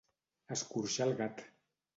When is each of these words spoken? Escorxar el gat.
Escorxar 0.55 1.09
el 1.11 1.15
gat. 1.21 1.47